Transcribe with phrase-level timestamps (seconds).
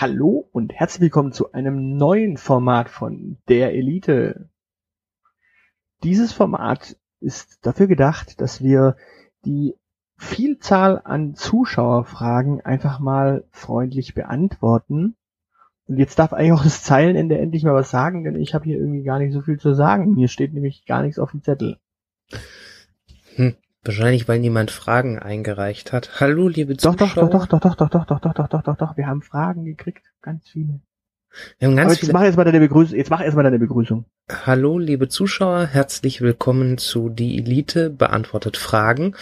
[0.00, 4.48] Hallo und herzlich willkommen zu einem neuen Format von der Elite.
[6.02, 8.96] Dieses Format ist dafür gedacht, dass wir
[9.44, 9.76] die
[10.16, 15.16] Vielzahl an Zuschauerfragen einfach mal freundlich beantworten.
[15.86, 18.78] Und jetzt darf eigentlich auch das Zeilenende endlich mal was sagen, denn ich habe hier
[18.78, 20.16] irgendwie gar nicht so viel zu sagen.
[20.16, 21.78] Hier steht nämlich gar nichts auf dem Zettel.
[23.34, 23.54] Hm,
[23.84, 26.20] wahrscheinlich, weil niemand Fragen eingereicht hat.
[26.20, 27.30] Hallo, liebe Doch, Zuschauer.
[27.30, 28.96] doch, doch, doch, doch, doch, doch, doch, doch, doch, doch, doch, doch.
[28.96, 30.80] Wir haben Fragen gekriegt, ganz viele.
[31.58, 32.12] Wir haben ganz jetzt viele.
[32.12, 32.96] mach erst mal deine Begrüßung.
[32.96, 34.04] Jetzt mach erst mal deine Begrüßung.
[34.46, 35.66] Hallo, liebe Zuschauer.
[35.66, 39.14] Herzlich willkommen zu Die Elite beantwortet Fragen.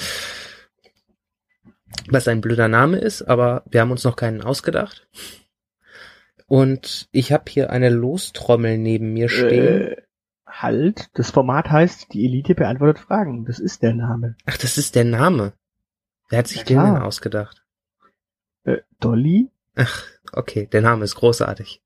[2.08, 5.06] Was ein blöder Name ist, aber wir haben uns noch keinen ausgedacht.
[6.46, 9.82] Und ich habe hier eine Lostrommel neben mir stehen.
[9.88, 9.96] Äh,
[10.48, 11.10] halt.
[11.14, 13.44] Das Format heißt Die Elite beantwortet Fragen.
[13.44, 14.36] Das ist der Name.
[14.46, 15.52] Ach, das ist der Name.
[16.28, 17.64] Wer hat sich Ja, den denn ausgedacht?
[18.64, 19.50] Äh, Dolly?
[19.76, 21.82] Ach, okay, der Name ist großartig.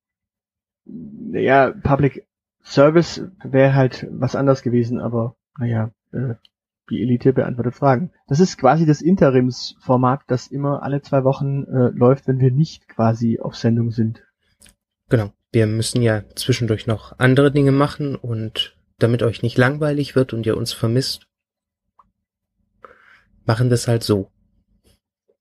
[0.85, 2.27] Naja, Public
[2.65, 6.35] Service wäre halt was anderes gewesen, aber naja, äh,
[6.91, 8.11] die Elite beantwortet Fragen.
[8.27, 12.89] Das ist quasi das Interimsformat, das immer alle zwei Wochen äh, läuft, wenn wir nicht
[12.89, 14.25] quasi auf Sendung sind.
[15.09, 15.33] Genau.
[15.53, 20.47] Wir müssen ja zwischendurch noch andere Dinge machen und damit euch nicht langweilig wird und
[20.47, 21.27] ihr uns vermisst,
[23.45, 24.31] machen es halt so.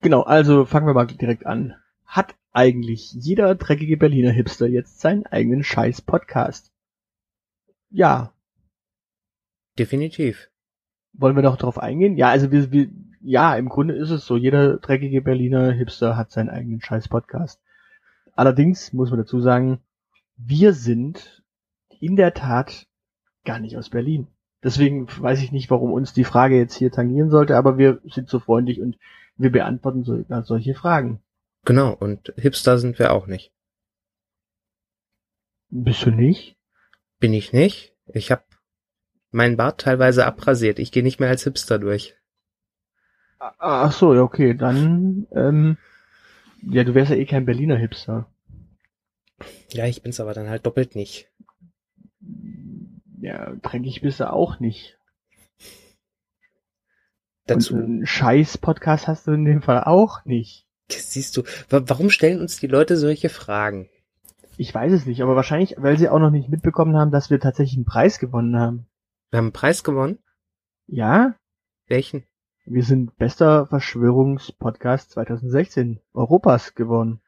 [0.01, 1.75] Genau, also fangen wir mal direkt an.
[2.05, 6.73] Hat eigentlich jeder dreckige Berliner Hipster jetzt seinen eigenen scheiß Podcast?
[7.89, 8.33] Ja.
[9.79, 10.49] Definitiv.
[11.13, 12.17] Wollen wir doch drauf eingehen?
[12.17, 12.89] Ja, also wir, wir,
[13.21, 14.35] ja, im Grunde ist es so.
[14.35, 17.61] Jeder dreckige Berliner Hipster hat seinen eigenen scheiß Podcast.
[18.35, 19.79] Allerdings muss man dazu sagen,
[20.45, 21.43] wir sind
[21.99, 22.87] in der Tat
[23.45, 24.27] gar nicht aus Berlin.
[24.63, 28.29] Deswegen weiß ich nicht, warum uns die Frage jetzt hier tangieren sollte, aber wir sind
[28.29, 28.97] so freundlich und
[29.37, 31.21] wir beantworten sogar solche Fragen.
[31.65, 31.93] Genau.
[31.93, 33.51] Und Hipster sind wir auch nicht.
[35.69, 36.57] Bist du nicht?
[37.19, 37.95] Bin ich nicht.
[38.07, 38.43] Ich habe
[39.31, 40.79] meinen Bart teilweise abrasiert.
[40.79, 42.15] Ich gehe nicht mehr als Hipster durch.
[43.39, 45.77] Ah, Ach so, ja, okay, dann, ähm,
[46.61, 48.27] ja, du wärst ja eh kein Berliner Hipster.
[49.71, 51.29] Ja, ich bin's aber dann halt doppelt nicht.
[53.19, 54.97] Ja, dreckig bist du auch nicht.
[57.45, 60.67] Dazu Und einen Scheiß-Podcast hast du in dem Fall auch nicht.
[60.89, 63.89] siehst du, wa warum stellen uns die Leute solche Fragen?
[64.57, 67.39] Ich weiß es nicht, aber wahrscheinlich, weil sie auch noch nicht mitbekommen haben, dass wir
[67.39, 68.87] tatsächlich einen Preis gewonnen haben.
[69.31, 70.19] Wir haben einen Preis gewonnen.
[70.87, 71.35] Ja,
[71.87, 72.25] Welchen?
[72.65, 77.21] wir sind bester Verschwörungspodcast 2016 Europas geworden.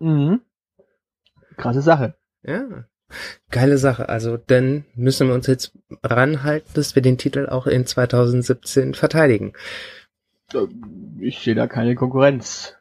[0.00, 0.40] Mhm.
[1.56, 2.14] Krasse Sache.
[2.42, 2.86] Ja.
[3.50, 4.08] Geile Sache.
[4.08, 9.52] Also dann müssen wir uns jetzt ranhalten, dass wir den Titel auch in 2017 verteidigen.
[10.52, 10.66] Äh,
[11.20, 12.76] Ich sehe da keine Konkurrenz.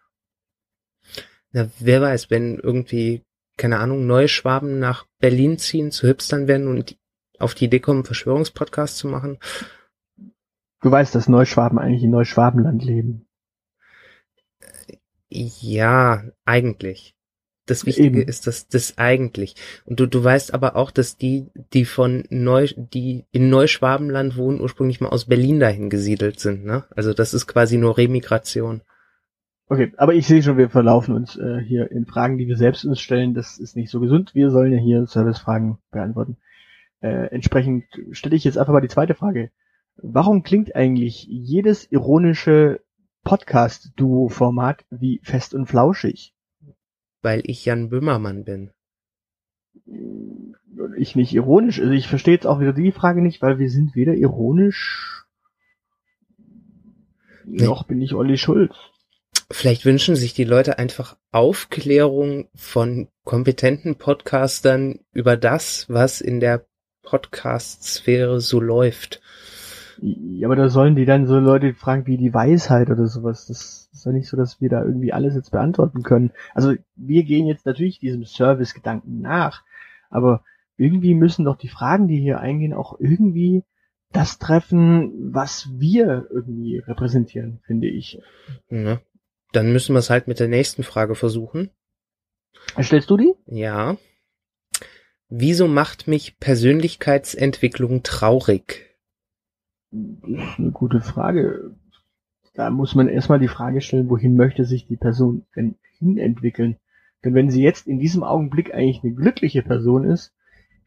[1.52, 3.22] Na, wer weiß, wenn irgendwie,
[3.58, 6.98] keine Ahnung, neue Schwaben nach Berlin ziehen, zu Hipstern werden und
[7.38, 9.38] auf die Idee kommen, Verschwörungspodcast zu machen.
[10.82, 13.28] Du weißt, dass Neuschwaben eigentlich in Neuschwabenland leben.
[15.34, 17.16] Ja, eigentlich.
[17.66, 18.28] Das Wichtige Eben.
[18.28, 19.56] ist, dass das eigentlich.
[19.86, 24.60] Und du, du weißt aber auch, dass die, die von Neu, die in Neuschwabenland wohnen,
[24.60, 26.84] ursprünglich mal aus Berlin dahin gesiedelt sind, ne?
[26.94, 28.82] Also das ist quasi nur Remigration.
[29.70, 32.84] Okay, aber ich sehe schon, wir verlaufen uns äh, hier in Fragen, die wir selbst
[32.84, 33.34] uns stellen.
[33.34, 34.36] Das ist nicht so gesund.
[34.36, 36.38] Wir sollen ja hier Servicefragen beantworten.
[37.00, 39.52] Äh, entsprechend stelle ich jetzt einfach mal die zweite Frage.
[39.96, 42.82] Warum klingt eigentlich jedes ironische
[43.24, 46.34] Podcast-Duo-Format wie fest und flauschig?
[47.22, 48.72] Weil ich Jan Böhmermann bin.
[50.98, 51.80] Ich nicht ironisch.
[51.80, 55.24] Also ich verstehe jetzt auch wieder die Frage nicht, weil wir sind weder ironisch
[57.46, 58.76] noch bin ich Olli Schulz.
[59.52, 66.66] Vielleicht wünschen sich die Leute einfach Aufklärung von kompetenten Podcastern über das, was in der
[67.04, 69.22] Podcast-Sphäre so läuft.
[70.06, 73.48] Ja, aber da sollen die dann so Leute fragen wie die Weisheit oder sowas.
[73.48, 76.32] Das ist ja nicht so, dass wir da irgendwie alles jetzt beantworten können.
[76.54, 79.64] Also wir gehen jetzt natürlich diesem Service-Gedanken nach,
[80.10, 80.44] aber
[80.76, 83.64] irgendwie müssen doch die Fragen, die hier eingehen, auch irgendwie
[84.12, 88.20] das treffen, was wir irgendwie repräsentieren, finde ich.
[88.68, 89.00] Ne?
[89.54, 91.70] Dann müssen wir es halt mit der nächsten Frage versuchen.
[92.82, 93.34] Stellst du die?
[93.46, 93.96] Ja.
[95.30, 98.93] Wieso macht mich Persönlichkeitsentwicklung traurig?
[100.24, 101.76] Ist eine gute Frage.
[102.56, 106.78] Da muss man erstmal die Frage stellen, wohin möchte sich die Person denn hinentwickeln?
[107.24, 110.34] Denn wenn sie jetzt in diesem Augenblick eigentlich eine glückliche Person ist,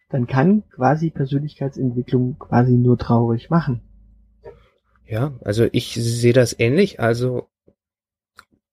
[0.09, 3.81] dann kann quasi Persönlichkeitsentwicklung quasi nur traurig machen.
[5.07, 7.01] Ja, also ich sehe das ähnlich.
[7.01, 7.49] Also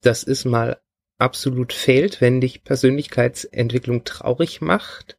[0.01, 0.77] das ist mal
[1.17, 5.17] absolut fehlt, wenn dich Persönlichkeitsentwicklung traurig macht,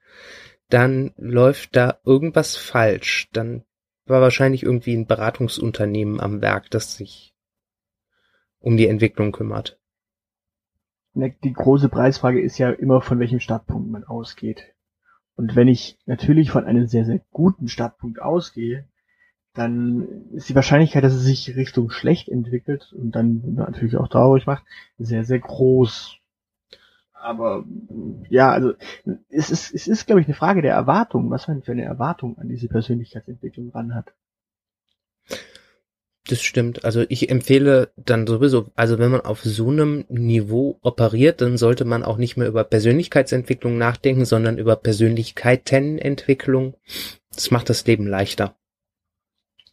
[0.68, 3.28] dann läuft da irgendwas falsch.
[3.32, 3.64] Dann
[4.06, 7.34] war wahrscheinlich irgendwie ein Beratungsunternehmen am Werk, das sich
[8.60, 9.78] um die Entwicklung kümmert.
[11.14, 14.74] Die große Preisfrage ist ja immer, von welchem Startpunkt man ausgeht.
[15.36, 18.88] Und wenn ich natürlich von einem sehr, sehr guten Startpunkt ausgehe,
[19.52, 24.46] dann ist die Wahrscheinlichkeit, dass es sich Richtung schlecht entwickelt und dann natürlich auch traurig
[24.46, 24.64] macht,
[24.98, 26.18] sehr, sehr groß.
[27.24, 27.64] Aber
[28.28, 28.74] ja, also
[29.30, 32.36] es ist, es ist, glaube ich, eine Frage der Erwartung, was man für eine Erwartung
[32.36, 34.12] an diese Persönlichkeitsentwicklung ran hat.
[36.28, 36.84] Das stimmt.
[36.84, 41.86] Also ich empfehle dann sowieso, also wenn man auf so einem Niveau operiert, dann sollte
[41.86, 46.74] man auch nicht mehr über Persönlichkeitsentwicklung nachdenken, sondern über Persönlichkeitenentwicklung.
[47.34, 48.54] Das macht das Leben leichter.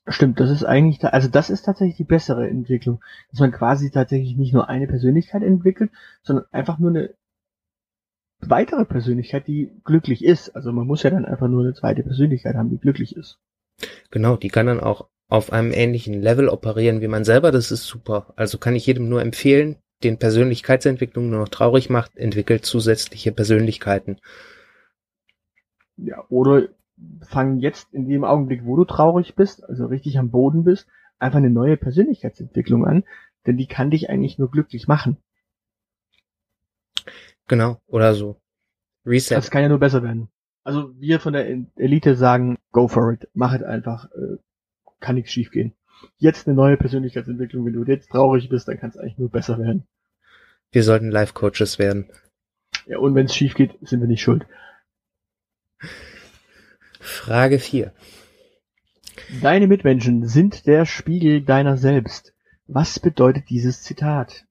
[0.08, 4.36] Stimmt, das ist eigentlich, also das ist tatsächlich die bessere Entwicklung, dass man quasi tatsächlich
[4.36, 5.92] nicht nur eine Persönlichkeit entwickelt,
[6.24, 7.14] sondern einfach nur eine
[8.50, 10.56] weitere Persönlichkeit, die glücklich ist.
[10.56, 13.40] Also man muss ja dann einfach nur eine zweite Persönlichkeit haben, die glücklich ist.
[14.10, 17.52] Genau, die kann dann auch auf einem ähnlichen Level operieren wie man selber.
[17.52, 18.34] Das ist super.
[18.36, 24.18] Also kann ich jedem nur empfehlen, den Persönlichkeitsentwicklung nur noch traurig macht, entwickelt zusätzliche Persönlichkeiten.
[25.98, 26.70] Ja, oder
[27.22, 30.88] fang jetzt in dem Augenblick, wo du traurig bist, also richtig am Boden bist,
[31.20, 33.04] einfach eine neue Persönlichkeitsentwicklung an,
[33.46, 35.18] denn die kann dich eigentlich nur glücklich machen.
[37.52, 38.40] Genau, oder so.
[39.06, 39.36] Reset.
[39.36, 40.30] Das kann ja nur besser werden.
[40.64, 44.38] Also wir von der Elite sagen, go for it, mach es einfach, äh,
[45.02, 45.74] kann nichts schiefgehen.
[46.18, 49.60] Jetzt eine neue Persönlichkeitsentwicklung, wenn du jetzt traurig bist, dann kann es eigentlich nur besser
[49.60, 49.84] werden.
[50.72, 52.10] Wir sollten Life-Coaches werden.
[52.86, 54.46] Ja, und wenn es schief geht, sind wir nicht schuld.
[57.02, 57.92] Frage 4.
[59.42, 62.34] Deine Mitmenschen sind der Spiegel deiner selbst.
[62.68, 64.46] Was bedeutet dieses Zitat?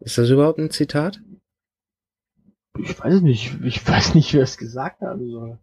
[0.00, 1.20] Ist das überhaupt ein Zitat?
[2.82, 3.56] Ich weiß nicht.
[3.64, 5.58] Ich weiß nicht, wer es gesagt haben soll.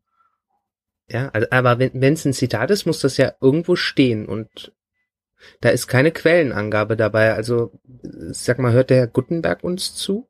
[1.08, 4.74] Ja, also, aber wenn es ein Zitat ist, muss das ja irgendwo stehen und
[5.62, 7.34] da ist keine Quellenangabe dabei.
[7.34, 7.72] Also,
[8.02, 10.30] sag mal, hört der Herr Gutenberg uns zu?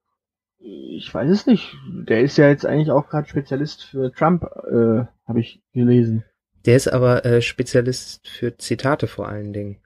[0.59, 1.75] Ich weiß es nicht.
[2.07, 6.24] Der ist ja jetzt eigentlich auch gerade Spezialist für Trump, äh, habe ich gelesen.
[6.65, 9.82] Der ist aber äh, Spezialist für Zitate vor allen Dingen.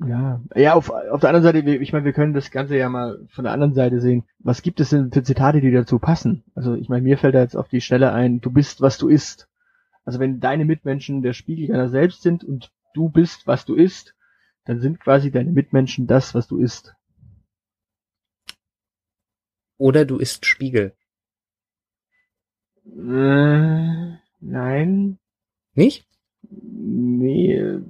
[0.00, 3.26] Ja, ja, auf, auf der anderen Seite, ich meine, wir können das Ganze ja mal
[3.30, 4.24] von der anderen Seite sehen.
[4.40, 6.42] Was gibt es denn für Zitate, die dazu passen?
[6.54, 9.08] Also ich meine, mir fällt da jetzt auf die Stelle ein, du bist, was du
[9.08, 9.48] isst.
[10.04, 14.14] Also wenn deine Mitmenschen der Spiegel deiner selbst sind und du bist, was du isst,
[14.64, 16.94] dann sind quasi deine Mitmenschen das, was du isst.
[19.78, 20.94] Oder du isst Spiegel.
[22.86, 25.18] Äh, nein.
[25.74, 26.06] Nicht?
[26.50, 27.80] Nee,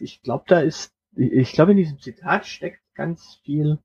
[0.00, 3.78] ich glaube, da ist, ich glaube, in diesem Zitat steckt ganz viel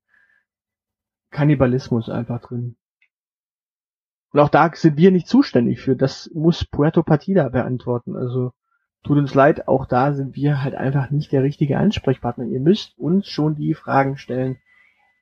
[1.30, 2.76] Kannibalismus einfach drin.
[4.32, 5.96] Und auch da sind wir nicht zuständig für.
[5.96, 8.16] Das muss Puerto Partida beantworten.
[8.16, 8.52] Also
[9.02, 12.44] tut uns leid, auch da sind wir halt einfach nicht der richtige Ansprechpartner.
[12.44, 14.58] Ihr müsst uns schon die Fragen stellen,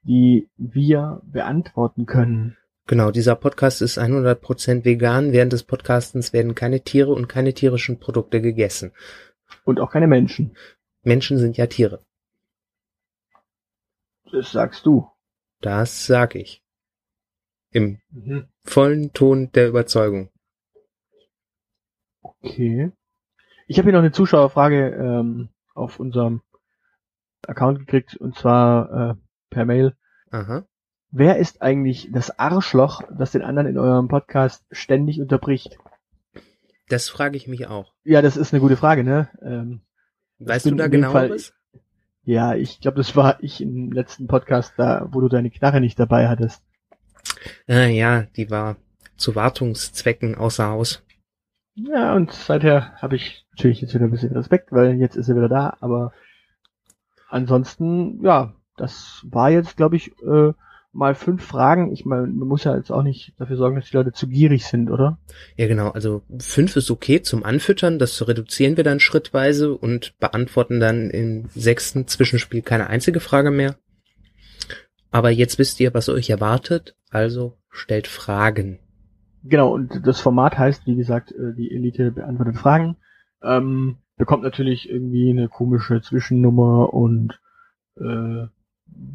[0.02, 2.56] die wir beantworten können.
[2.86, 5.32] Genau, dieser Podcast ist 100% vegan.
[5.32, 8.92] Während des Podcastens werden keine Tiere und keine tierischen Produkte gegessen.
[9.64, 10.56] Und auch keine Menschen.
[11.02, 12.04] Menschen sind ja Tiere.
[14.30, 15.10] Das sagst du.
[15.60, 16.62] Das sag ich.
[17.70, 18.48] Im mhm.
[18.64, 20.30] vollen Ton der Überzeugung.
[22.22, 22.92] Okay.
[23.66, 26.42] Ich habe hier noch eine Zuschauerfrage ähm, auf unserem
[27.46, 29.14] Account gekriegt und zwar äh,
[29.50, 29.96] per Mail.
[30.30, 30.64] Aha.
[31.10, 35.78] Wer ist eigentlich das Arschloch, das den anderen in eurem Podcast ständig unterbricht?
[36.88, 37.94] Das frage ich mich auch.
[38.04, 39.28] Ja, das ist eine gute Frage, ne?
[39.42, 39.80] Ähm,
[40.38, 41.52] weißt du da genau was?
[42.24, 45.98] Ja, ich glaube, das war ich im letzten Podcast da, wo du deine Knarre nicht
[45.98, 46.62] dabei hattest.
[47.66, 48.76] Äh, ja, die war
[49.16, 51.02] zu Wartungszwecken außer Haus.
[51.74, 55.36] Ja, und seither habe ich natürlich jetzt wieder ein bisschen Respekt, weil jetzt ist er
[55.36, 56.12] wieder da, aber
[57.28, 60.52] ansonsten, ja, das war jetzt, glaube ich, äh,
[60.98, 61.92] mal fünf Fragen.
[61.92, 64.66] Ich meine, man muss ja jetzt auch nicht dafür sorgen, dass die Leute zu gierig
[64.66, 65.18] sind, oder?
[65.56, 65.90] Ja, genau.
[65.90, 68.00] Also fünf ist okay zum Anfüttern.
[68.00, 73.76] Das reduzieren wir dann schrittweise und beantworten dann im sechsten Zwischenspiel keine einzige Frage mehr.
[75.10, 76.96] Aber jetzt wisst ihr, was euch erwartet.
[77.10, 78.80] Also stellt Fragen.
[79.44, 79.72] Genau.
[79.72, 82.96] Und das Format heißt, wie gesagt, äh, die Elite beantwortet Fragen.
[83.40, 87.40] Ähm, bekommt natürlich irgendwie eine komische Zwischennummer und
[87.96, 88.48] äh,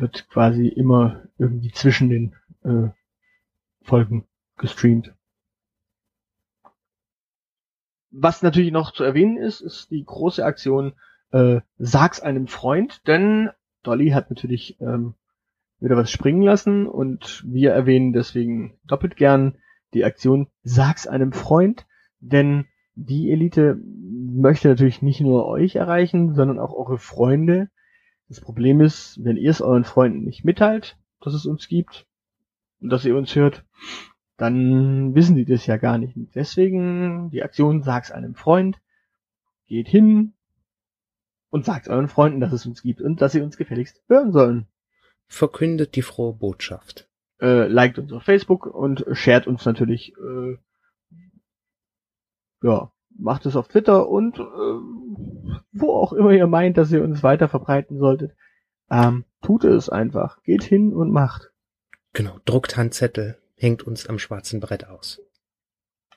[0.04, 2.90] wird quasi immer irgendwie zwischen den äh,
[3.82, 5.14] Folgen gestreamt.
[8.12, 10.94] Was natürlich noch zu erwähnen ist, ist die große Aktion
[11.32, 13.50] äh, Sag's einem Freund, denn
[13.82, 15.16] Dolly hat natürlich ähm,
[15.80, 19.58] wieder was springen lassen und wir erwähnen deswegen doppelt gern
[19.94, 21.88] die Aktion Sag's einem Freund,
[22.20, 27.70] denn die Elite möchte natürlich nicht nur euch erreichen, sondern auch eure Freunde.
[28.30, 32.08] Das Problem ist, wenn ihr es euren Freunden nicht mitteilt, dass es uns gibt
[32.80, 33.66] und dass ihr uns hört,
[34.38, 36.16] dann wissen die das ja gar nicht.
[36.36, 38.80] deswegen die Aktion Sag's einem Freund,
[39.68, 40.34] geht hin
[41.50, 44.68] und sagt euren Freunden, dass es uns gibt und dass sie uns gefälligst hören sollen.
[45.28, 47.10] Verkündet die frohe Botschaft.
[47.40, 50.58] Äh, liked uns auf Facebook und shared uns natürlich äh,
[52.64, 54.44] ja, macht es auf Twitter und äh,
[55.72, 58.34] wo auch immer ihr meint, dass ihr uns weiter verbreiten solltet.
[58.90, 60.42] Ähm, tut es einfach.
[60.44, 61.52] Geht hin und macht.
[62.14, 65.22] Genau, druckt Handzettel, hängt uns am schwarzen Brett aus.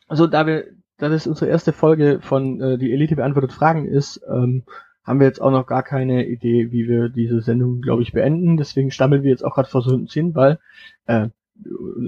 [0.09, 0.67] Also da wir,
[0.99, 4.65] da das unsere erste Folge von äh, die Elite beantwortet Fragen ist, ähm,
[5.05, 8.57] haben wir jetzt auch noch gar keine Idee, wie wir diese Sendung, glaube ich, beenden.
[8.57, 10.59] Deswegen stammeln wir jetzt auch gerade vor so einem Sinn, weil
[11.07, 11.29] äh,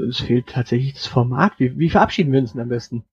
[0.09, 1.53] es fehlt tatsächlich das Format.
[1.59, 3.05] Wie, wie verabschieden wir uns denn am besten?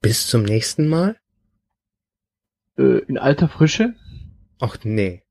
[0.00, 1.18] Bis zum nächsten Mal?
[2.76, 3.94] Äh, in alter Frische?
[4.60, 5.24] Ach nee.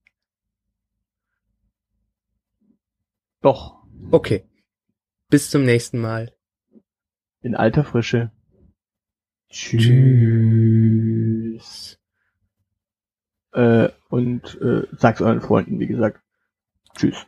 [3.42, 3.86] Doch.
[4.12, 4.44] Okay.
[5.30, 6.36] Bis zum nächsten Mal.
[7.42, 8.32] In alter Frische.
[9.50, 9.98] Tschüss.
[13.54, 16.22] Äh, und äh, sag's euren Freunden, wie gesagt.
[16.96, 17.26] Tschüss.